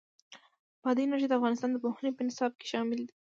[0.83, 3.13] بادي انرژي د افغانستان د پوهنې په نصاب کې شامل ده.